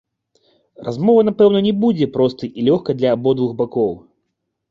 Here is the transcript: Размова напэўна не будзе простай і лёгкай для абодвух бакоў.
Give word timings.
Размова 0.87 1.25
напэўна 1.27 1.59
не 1.67 1.73
будзе 1.83 2.07
простай 2.17 2.49
і 2.61 2.65
лёгкай 2.69 2.97
для 3.01 3.09
абодвух 3.17 3.51
бакоў. 3.59 3.93